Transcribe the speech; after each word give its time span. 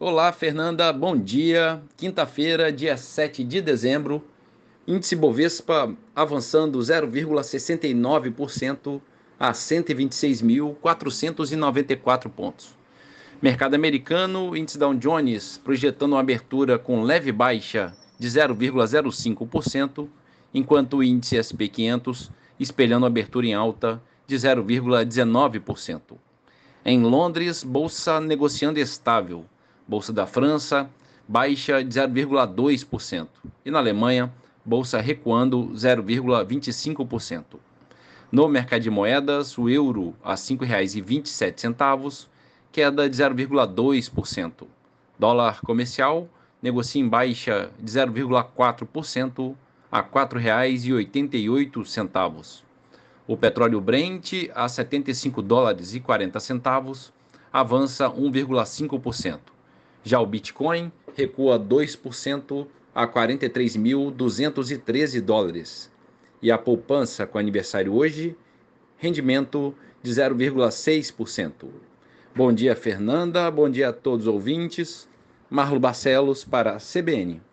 Olá, 0.00 0.30
Fernanda, 0.30 0.92
bom 0.92 1.16
dia. 1.16 1.82
Quinta-feira, 1.96 2.70
dia 2.70 2.96
7 2.96 3.42
de 3.42 3.60
dezembro, 3.60 4.22
índice 4.86 5.16
Bovespa 5.16 5.92
avançando 6.14 6.78
0,69% 6.78 9.00
a 9.40 9.50
126.494 9.50 12.30
pontos. 12.30 12.76
Mercado 13.42 13.74
americano, 13.74 14.56
índice 14.56 14.78
Dow 14.78 14.94
Jones 14.94 15.60
projetando 15.64 16.12
uma 16.12 16.20
abertura 16.20 16.78
com 16.78 17.02
leve 17.02 17.32
baixa 17.32 17.92
de 18.16 18.28
0,05%, 18.28 20.06
enquanto 20.54 20.98
o 20.98 21.02
índice 21.02 21.42
SP 21.42 21.66
500 21.66 22.30
espelhando 22.60 23.04
abertura 23.04 23.48
em 23.48 23.54
alta 23.54 24.00
de 24.28 24.36
0,19%. 24.36 26.00
Em 26.84 27.02
Londres, 27.02 27.64
bolsa 27.64 28.20
negociando 28.20 28.78
estável 28.78 29.44
Bolsa 29.88 30.12
da 30.12 30.26
França, 30.26 30.90
baixa 31.26 31.82
de 31.82 31.98
0,2%. 31.98 33.26
E 33.64 33.70
na 33.70 33.78
Alemanha, 33.78 34.30
bolsa 34.62 35.00
recuando 35.00 35.70
0,25%. 35.70 37.58
No 38.30 38.46
mercado 38.48 38.82
de 38.82 38.90
moedas, 38.90 39.56
o 39.56 39.70
euro 39.70 40.14
a 40.22 40.32
R$ 40.32 40.36
5,27, 40.36 42.26
queda 42.70 43.08
de 43.08 43.16
0,2%. 43.16 44.66
Dólar 45.18 45.62
comercial 45.62 46.28
negocia 46.60 47.00
em 47.00 47.08
baixa 47.08 47.70
de 47.80 47.90
0,4% 47.90 49.56
a 49.90 50.00
R$ 50.00 50.08
4,88. 50.12 52.62
O 53.26 53.38
petróleo 53.38 53.80
Brent 53.80 54.50
a 54.54 54.68
75 54.68 55.40
dólares 55.40 55.94
e 55.94 56.00
40 56.00 56.38
centavos 56.40 57.10
avança 57.50 58.10
1,5%. 58.10 59.56
Já 60.08 60.18
o 60.20 60.26
Bitcoin 60.26 60.90
recua 61.14 61.60
2% 61.60 62.66
a 62.94 63.06
43.213 63.06 65.20
dólares. 65.20 65.92
E 66.40 66.50
a 66.50 66.56
poupança 66.56 67.26
com 67.26 67.36
aniversário 67.36 67.92
hoje, 67.92 68.34
rendimento 68.96 69.74
de 70.02 70.10
0,6%. 70.10 71.68
Bom 72.34 72.50
dia, 72.50 72.74
Fernanda. 72.74 73.50
Bom 73.50 73.68
dia 73.68 73.90
a 73.90 73.92
todos 73.92 74.26
os 74.26 74.32
ouvintes. 74.32 75.06
Marlo 75.50 75.78
Barcelos 75.78 76.42
para 76.42 76.76
a 76.76 76.78
CBN. 76.78 77.42